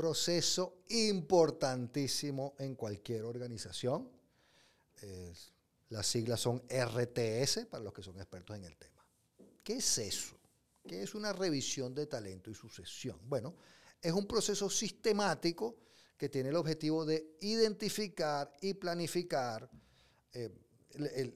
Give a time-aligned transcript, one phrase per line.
[0.00, 4.08] proceso importantísimo en cualquier organización.
[5.90, 9.06] las siglas son RTS para los que son expertos en el tema.
[9.62, 10.38] ¿Qué es eso?
[10.88, 13.18] ¿Qué es una revisión de talento y sucesión?
[13.28, 13.54] Bueno,
[14.00, 15.76] es un proceso sistemático
[16.16, 19.68] que tiene el objetivo de identificar y planificar
[20.32, 20.50] eh,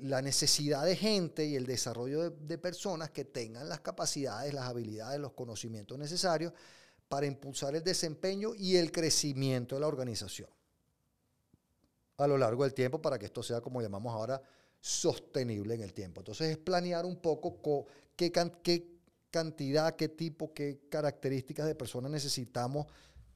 [0.00, 5.18] la necesidad de gente y el desarrollo de personas que tengan las capacidades, las habilidades,
[5.18, 6.52] los conocimientos necesarios
[7.10, 10.48] para impulsar el desempeño y el crecimiento de la organización
[12.16, 14.40] a lo largo del tiempo para que esto sea, como llamamos ahora,
[14.78, 16.20] sostenible en el tiempo.
[16.20, 18.30] Entonces es planear un poco qué,
[19.30, 22.86] cantidad, qué tipo, qué características de personas necesitamos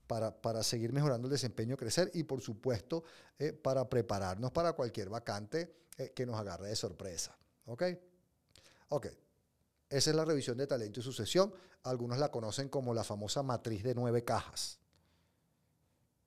[0.06, 3.02] para, seguir mejorando el desempeño, crecer y por supuesto
[3.38, 7.36] eh, para prepararnos para cualquier vacante eh, que nos agarre de sorpresa.
[7.66, 7.82] ¿Ok?
[8.90, 9.06] Ok.
[9.88, 11.52] Esa es la revisión de talento y sucesión.
[11.84, 14.78] Algunos la conocen como la famosa matriz de nueve cajas,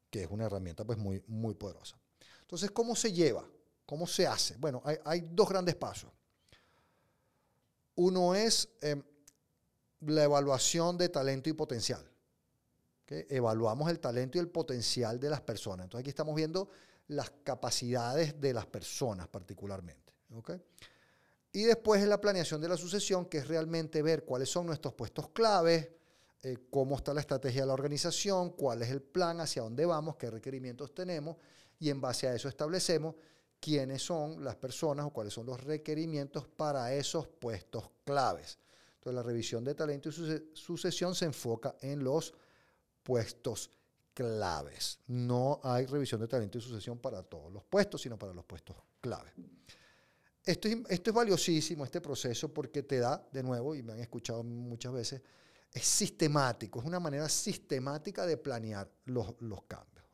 [0.10, 1.98] que es una herramienta pues muy, muy poderosa.
[2.42, 3.46] Entonces, ¿cómo se lleva?
[3.86, 4.56] ¿Cómo se hace?
[4.58, 6.12] Bueno, hay, dos grandes pasos.
[7.96, 9.02] Uno es em,
[10.02, 12.10] la evaluación de talento y potencial.
[13.08, 15.86] Evaluamos el talento y el potencial de las personas.
[15.86, 16.70] Entonces aquí estamos viendo
[17.08, 20.14] las capacidades de las personas particularmente.
[20.34, 20.62] ¿okay?
[21.52, 24.94] Y después es la planeación de la sucesión, que es realmente ver cuáles son nuestros
[24.94, 25.90] puestos claves,
[26.44, 30.18] eh, cómo está la estrategia de la organización, cuál es el plan, hacia dónde vamos,
[30.18, 31.38] qué requerimientos tenemos,
[31.80, 33.16] y en base a eso establecemos
[33.60, 38.60] quiénes son las personas o cuáles son los requerimientos para esos puestos claves.
[38.96, 40.12] Entonces la revisión de talento y
[40.54, 42.34] sucesión se enfoca en los
[43.04, 43.72] puestos
[44.14, 45.00] claves.
[45.08, 48.76] No hay revisión de talento y sucesión para todos los puestos, sino para los puestos
[49.00, 49.34] claves.
[50.48, 54.94] Esto, es valiosísimo, este proceso, porque te da, de nuevo, y me han escuchado muchas
[54.94, 55.22] veces,
[55.74, 59.36] es sistemático, es una manera sistemática de planear los,
[59.68, 60.06] cambios.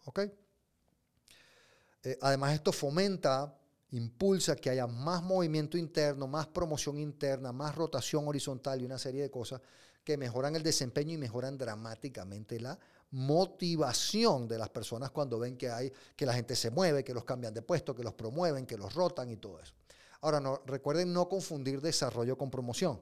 [2.02, 3.56] Eh, además, esto fomenta,
[3.92, 9.22] impulsa que haya más movimiento interno, más promoción interna, más rotación horizontal y una serie
[9.22, 9.62] de cosas
[10.04, 12.80] que mejoran el desempeño y mejoran dramáticamente la
[13.12, 17.24] motivación de las personas cuando ven que hay que la gente se mueve, que los
[17.24, 19.76] cambian de puesto, que los promueven, que los rotan y todo eso.
[20.24, 23.02] Ahora, no, recuerden no confundir desarrollo con promoción.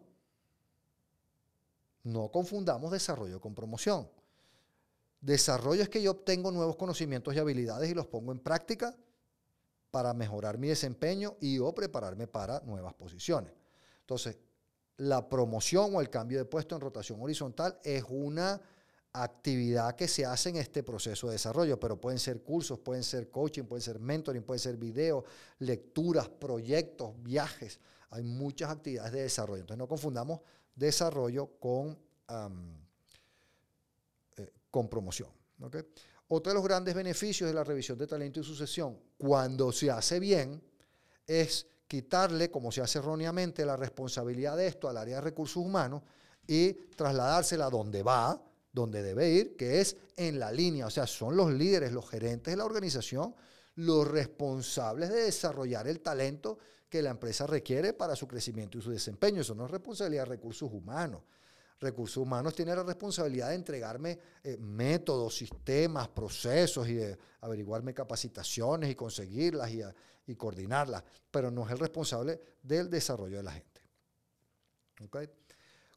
[2.04, 4.10] No confundamos desarrollo con promoción.
[5.22, 8.98] Desarrollo es que yo obtengo nuevos conocimientos y habilidades y los pongo en práctica
[9.92, 13.54] para mejorar mi desempeño y o prepararme para nuevas posiciones.
[14.00, 14.40] Entonces,
[14.98, 18.60] la promoción o el cambio de puesto en rotación horizontal es una
[19.14, 23.30] actividad que se hace en este proceso de desarrollo, pero pueden ser cursos, pueden ser
[23.30, 25.26] coaching, pueden ser mentoring, pueden ser videos,
[25.60, 27.80] lecturas, proyectos, viajes.
[28.12, 29.62] Hay muchas actividades de desarrollo.
[29.62, 30.40] Entonces no confundamos
[30.76, 31.98] desarrollo con,
[34.38, 35.30] eh, con promoción.
[36.28, 40.20] Otro de los grandes beneficios de la revisión de talento y sucesión, cuando se hace
[40.20, 40.62] bien,
[41.28, 46.02] es quitarle, como se hace erróneamente, la responsabilidad de esto al área de recursos humanos
[46.48, 50.88] y trasladársela donde va, donde debe ir, que es en la línea.
[50.88, 53.36] O sea, son los líderes, los gerentes de la organización,
[53.76, 56.58] los responsables de desarrollar el talento
[56.90, 59.42] que la empresa requiere para su crecimiento y su desempeño.
[59.42, 61.24] Eso no es responsabilidad de recursos humanos.
[61.80, 68.92] Recursos humanos tiene la responsabilidad de entregarme eh, métodos, sistemas, procesos y de averiguarme capacitaciones
[68.92, 69.82] y conseguirlas y,
[70.28, 73.82] y, coordinarlas, pero no es el responsable del desarrollo de la gente.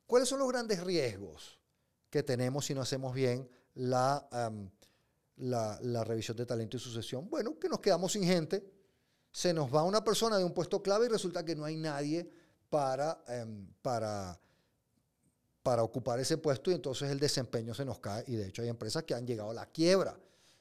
[0.07, 1.59] ¿Cuáles son los grandes riesgos?
[2.15, 4.29] Que tenemos si no hacemos bien la,
[5.35, 7.29] la, revisión de talento y sucesión.
[7.29, 8.65] Bueno, que nos quedamos sin gente,
[9.33, 12.31] se nos va una persona de un puesto clave y resulta que no hay nadie
[12.71, 14.39] para, em, para,
[15.61, 18.69] para ocupar ese puesto y entonces el desempeño se nos cae y de hecho hay
[18.69, 20.17] empresas que han llegado a la quiebra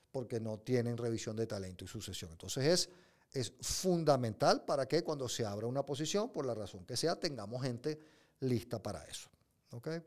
[0.09, 2.31] porque no tienen revisión de talento y sucesión.
[2.31, 2.89] Entonces es,
[3.31, 7.61] es fundamental para que cuando se abra una posición, por la razón que sea, tengamos
[7.61, 7.99] gente
[8.39, 9.29] lista para eso.
[9.69, 10.01] ¿okay?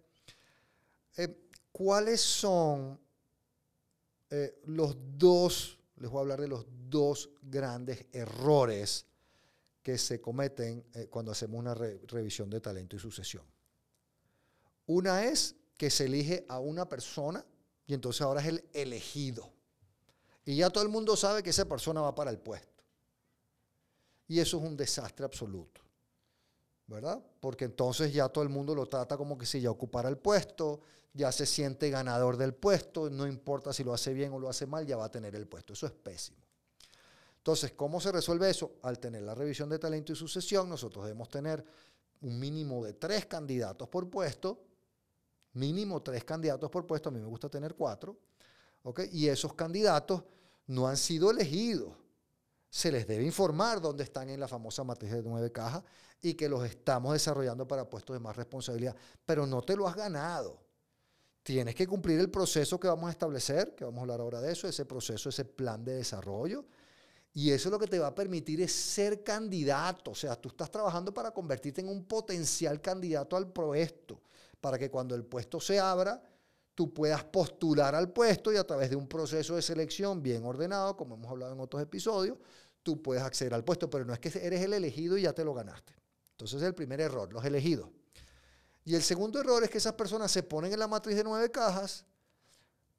[1.17, 2.99] Eh, ¿Cuáles son
[4.31, 9.07] eh, los dos, les voy a hablar de los dos grandes errores
[9.83, 13.45] que se cometen eh, cuando hacemos una revisión de talento y sucesión?
[14.87, 17.45] Una es que se elige a una persona
[17.89, 19.53] Y entonces ahora es el elegido.
[20.45, 22.83] Y ya todo el mundo sabe que esa persona va para el puesto.
[24.29, 25.86] Y eso es un desastre absoluto.
[26.87, 27.21] ¿Verdad?
[27.41, 30.81] Porque entonces ya todo el mundo lo trata como que si ya ocupara el puesto,
[31.13, 34.67] ya se siente ganador del puesto, no importa si lo hace bien o lo hace
[34.67, 35.73] mal, ya va a tener el puesto.
[35.73, 36.39] Eso es pésimo.
[37.39, 38.73] Entonces, ¿cómo se resuelve eso?
[38.83, 41.65] Al tener la revisión de talento y sucesión, nosotros debemos tener
[42.21, 44.63] un mínimo de tres candidatos por puesto,
[45.53, 48.17] mínimo tres candidatos por puesto, a mí me gusta tener cuatro,
[48.83, 49.03] ¿ok?
[49.13, 50.25] Y esos candidatos
[50.67, 51.95] no han sido elegidos.
[52.77, 55.83] Se les debe informar dónde están en la famosa matriz de nueve cajas
[56.21, 58.95] y que los estamos desarrollando para puestos de más responsabilidad,
[59.25, 60.61] pero no te lo has ganado.
[61.43, 64.53] Tienes que cumplir el proceso que vamos a establecer, que vamos a hablar ahora de
[64.53, 66.67] eso, ese proceso, ese plan de desarrollo.
[67.33, 70.11] Y eso lo que te va a permitir es ser candidato.
[70.11, 74.21] O sea, tú estás trabajando para convertirte en un potencial candidato al puesto,
[74.61, 76.23] para que cuando el puesto se abra,
[76.77, 80.95] tú puedas postular al puesto y a través de un proceso de selección bien ordenado,
[80.95, 82.37] como hemos hablado en otros episodios,
[82.87, 85.45] tú puedes acceder al puesto, pero no es que eres el elegido y ya te
[85.45, 85.93] lo ganaste.
[86.31, 87.91] Entonces es el primer error, los elegidos.
[88.85, 91.51] Y el segundo error es que esas personas se ponen en la matriz de nueve
[91.51, 92.05] cajas,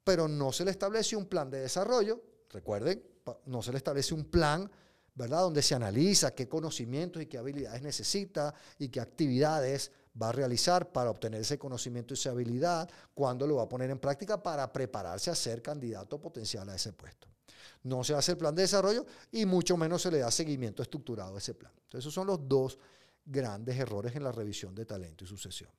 [0.04, 2.22] pero no se le establece un plan de desarrollo.
[2.50, 3.02] Recuerden,
[3.46, 4.70] no se le establece un plan,
[5.14, 5.40] ¿verdad?
[5.40, 10.92] Donde se analiza qué conocimientos y qué habilidades necesita y qué actividades va a realizar
[10.92, 14.70] para obtener ese conocimiento y esa habilidad, cuándo lo va a poner en práctica para
[14.70, 17.26] prepararse a ser candidato potencial a ese puesto.
[17.82, 21.34] No se hace el plan de desarrollo y mucho menos se le da seguimiento estructurado
[21.34, 21.72] a ese plan.
[21.74, 22.78] Entonces, esos son los dos
[23.24, 25.70] grandes errores en la revisión de talento y sucesión.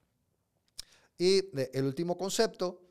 [1.18, 1.44] Y
[1.76, 2.82] el último concepto,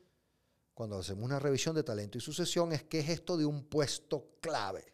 [0.73, 4.35] cuando hacemos una revisión de talento y sucesión, es qué es esto de un puesto
[4.39, 4.93] clave.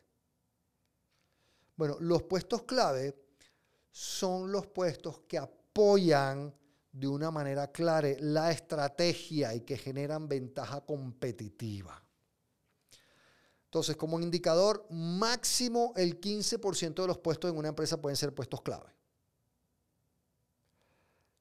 [1.76, 3.14] Bueno, los puestos clave
[3.92, 6.54] son los puestos que apoyan
[6.92, 12.02] de una manera clara la estrategia y que generan ventaja competitiva.
[13.66, 18.62] Entonces, como indicador, máximo el 15% de los puestos en una empresa pueden ser puestos
[18.62, 18.96] clave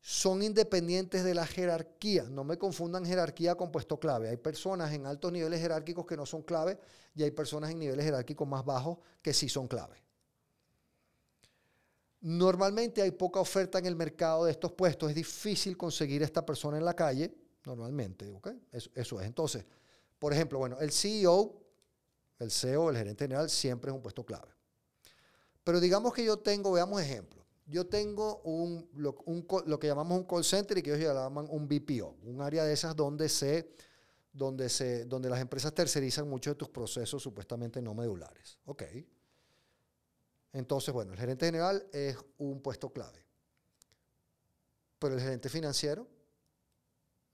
[0.06, 2.25] son independientes de la jerarquía.
[2.25, 4.29] No me confundan jerarquía con puesto clave.
[4.29, 6.79] Hay personas en altos niveles jerárquicos que no son clave
[7.15, 10.05] y hay personas en niveles jerárquicos más bajos que sí son clave.
[12.21, 15.09] Normalmente hay poca oferta en el mercado de estos puestos.
[15.09, 17.35] Es difícil conseguir a esta persona en la calle,
[17.65, 18.31] normalmente.
[18.73, 19.26] Eso, eso es.
[19.26, 19.65] Entonces,
[20.19, 21.63] por ejemplo, bueno, el CEO,
[22.38, 24.52] el CEO, el gerente general, siempre es un puesto clave.
[25.62, 30.44] Pero digamos que yo tengo, veamos ejemplos yo tengo un, lo, que llamamos un call
[30.44, 33.70] center y que ellos llaman un BPO, un área de esas donde, se,
[34.32, 38.58] donde, se, donde las empresas tercerizan muchos de tus procesos supuestamente no medulares.
[38.66, 38.82] Ok.
[40.52, 43.25] Entonces, bueno, el gerente general es un puesto clave.
[44.98, 46.06] Pero el gerente financiero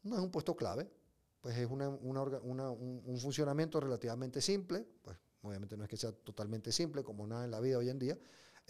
[0.02, 0.88] no es un puesto clave.
[1.40, 4.86] Pues es un, un funcionamiento relativamente simple.
[5.02, 7.98] Pues obviamente no es que sea totalmente simple como nada en la vida hoy en
[7.98, 8.18] día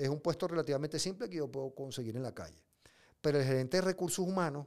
[0.01, 2.63] es un puesto relativamente simple que yo puedo conseguir en la calle.
[3.21, 4.67] Pero el gerente de recursos humanos,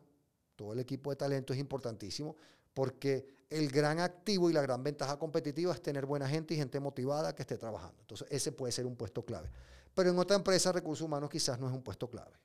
[0.55, 2.35] todo el equipo de talento es importantísimo
[2.73, 6.79] porque el gran activo y la gran ventaja competitiva es tener buena gente y gente
[6.79, 7.99] motivada que esté trabajando.
[8.01, 9.49] Entonces, ese puede ser un puesto clave.
[9.93, 12.35] Pero en otra empresa, recursos humanos quizás no es un puesto clave.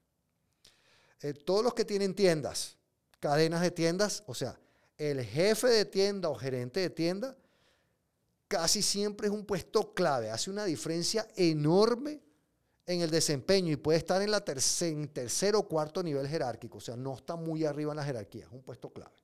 [1.21, 2.79] Eh, todos los que tienen tiendas,
[3.21, 4.59] cadenas de tiendas, o sea,
[4.99, 7.37] el jefe de tienda o gerente de tienda,
[8.49, 10.31] casi siempre es un puesto clave.
[10.31, 12.21] Hace una diferencia enorme
[12.85, 16.97] en el desempeño y puede estar en la tercer, o cuarto nivel jerárquico, o sea,
[16.97, 19.14] no está muy arriba en la jerarquía, es un puesto clave.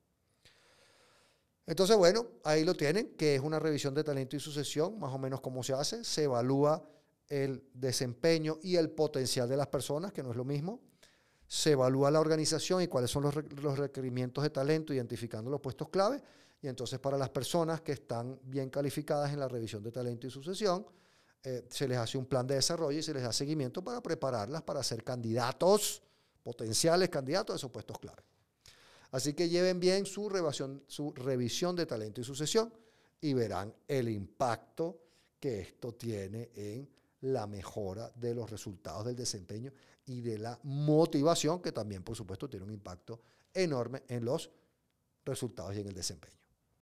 [1.65, 5.17] Entonces, bueno, ahí lo tienen, que es una revisión de talento y sucesión, más o
[5.17, 6.87] menos cómo se hace, se evalúa
[7.27, 10.79] el desempeño y el potencial de las personas, que no es lo mismo,
[11.47, 16.21] se evalúa la organización y cuáles son los, requerimientos de talento, identificando los puestos clave,
[16.61, 20.31] y entonces para las personas que están bien calificadas en la revisión de talento y
[20.31, 20.85] sucesión,
[21.43, 24.63] eh, se les hace un plan de desarrollo y se les da seguimiento para prepararlas
[24.63, 26.01] para ser candidatos,
[26.41, 28.23] potenciales candidatos a esos puestos clave.
[29.11, 30.29] Así que lleven bien su
[30.87, 32.73] su revisión de talento y sucesión
[33.21, 34.99] y verán el impacto
[35.39, 36.89] que esto tiene en
[37.21, 39.71] la mejora de los resultados del desempeño
[40.05, 43.21] y de la motivación, que también, por supuesto, tiene un impacto
[43.53, 44.51] enorme en los
[45.23, 46.44] resultados y en el desempeño.